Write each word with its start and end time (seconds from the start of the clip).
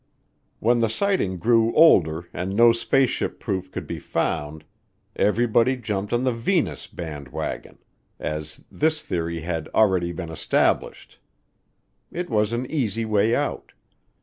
When 0.59 0.79
the 0.79 0.89
sighting 0.89 1.37
grew 1.37 1.75
older 1.75 2.27
and 2.33 2.55
no 2.55 2.71
spaceship 2.71 3.39
proof 3.39 3.71
could 3.71 3.85
be 3.85 3.99
found, 3.99 4.63
everybody 5.15 5.77
jumped 5.77 6.11
on 6.11 6.23
the 6.23 6.33
Venus 6.33 6.87
band 6.87 7.27
wagon, 7.27 7.77
as 8.19 8.63
this 8.71 9.03
theory 9.03 9.41
had 9.41 9.69
"already 9.75 10.11
been 10.11 10.29
established." 10.31 11.19
It 12.11 12.31
was 12.31 12.51
an 12.51 12.65
easy 12.65 13.05
way 13.05 13.35
out. 13.35 13.73